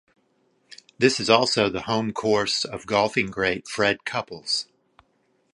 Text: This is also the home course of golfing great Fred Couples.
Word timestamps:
This 0.97 1.19
is 1.19 1.29
also 1.29 1.69
the 1.69 1.81
home 1.83 2.11
course 2.11 2.65
of 2.65 2.87
golfing 2.87 3.29
great 3.29 3.67
Fred 3.67 4.03
Couples. 4.03 4.65